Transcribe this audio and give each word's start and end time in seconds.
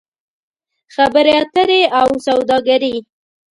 خبرې 0.95 1.33
اترې 1.41 1.81
او 1.99 2.09
سوداګري 2.25 2.95